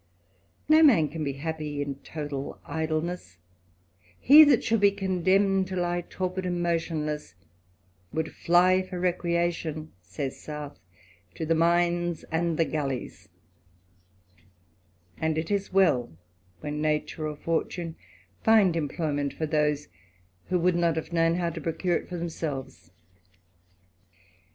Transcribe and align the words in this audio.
No 0.67 0.81
man 0.81 1.09
can 1.09 1.23
be 1.23 1.33
happy 1.33 1.79
in 1.79 1.99
i 2.15 2.51
idleness: 2.65 3.37
he 4.19 4.43
that 4.45 4.63
should 4.63 4.79
be 4.79 4.89
condemned 4.89 5.67
to 5.67 5.75
lie 5.75 6.01
torpid 6.01 6.51
motionless," 6.51 7.35
would 8.11 8.33
fly 8.33 8.81
for 8.81 8.99
recreation," 8.99 9.91
says 10.01 10.41
South," 10.41 10.79
to" 11.35 11.45
mines 11.53 12.23
and 12.31 12.57
the 12.57 12.65
galleys;" 12.65 13.29
and 15.21 15.37
it 15.37 15.51
is 15.51 15.71
well, 15.71 16.17
when 16.61 16.81
natur< 16.81 17.21
TttE 17.25 17.33
ADVENTURER. 17.33 17.37
249 17.63 17.93
OTtune 17.93 17.95
find 18.43 18.75
employment 18.75 19.33
for 19.35 19.45
those, 19.45 19.87
who 20.47 20.57
would 20.57 20.75
not 20.75 20.95
have 20.95 21.09
tuown 21.09 21.35
how 21.35 21.51
to 21.51 21.61
procure 21.61 21.97
it 21.97 22.09
for 22.09 22.17
themselves. 22.17 22.89